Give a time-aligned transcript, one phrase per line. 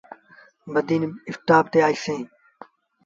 [0.73, 2.17] بدين اسٽآپ تي آئيٚسي۔